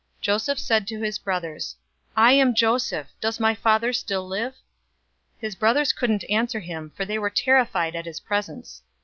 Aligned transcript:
045:003 0.21 0.21
Joseph 0.21 0.57
said 0.59 0.87
to 0.87 0.99
his 1.01 1.19
brothers, 1.19 1.75
"I 2.17 2.31
am 2.31 2.55
Joseph! 2.55 3.13
Does 3.21 3.39
my 3.39 3.53
father 3.53 3.93
still 3.93 4.27
live?" 4.27 4.55
His 5.37 5.53
brothers 5.53 5.93
couldn't 5.93 6.27
answer 6.27 6.59
him; 6.61 6.91
for 6.95 7.05
they 7.05 7.19
were 7.19 7.29
terrified 7.29 7.95
at 7.95 8.07
his 8.07 8.19
presence. 8.19 8.81